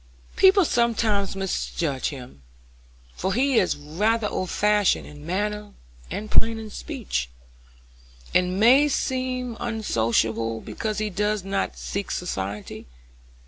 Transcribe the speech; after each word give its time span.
"People 0.35 0.65
sometimes 0.65 1.35
misjudge 1.35 2.09
him, 2.09 2.41
for 3.13 3.35
he 3.35 3.59
is 3.59 3.77
rather 3.77 4.27
old 4.27 4.49
fashioned 4.49 5.05
in 5.05 5.27
manner 5.27 5.73
and 6.09 6.31
plain 6.31 6.57
in 6.57 6.71
speech, 6.71 7.29
and 8.33 8.59
may 8.59 8.87
seem 8.87 9.55
unsocial, 9.59 10.59
because 10.59 10.97
he 10.97 11.11
does 11.11 11.43
not 11.43 11.77
seek 11.77 12.09
society. 12.09 12.87